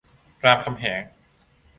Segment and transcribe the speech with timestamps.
[0.45, 1.01] รามคำแหง